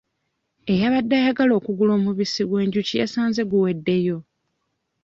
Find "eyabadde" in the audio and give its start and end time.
0.71-1.13